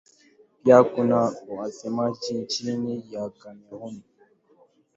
Pia 0.63 0.83
kuna 0.83 1.33
wasemaji 1.57 2.33
nchini 2.33 3.01
Kamerun. 3.39 4.01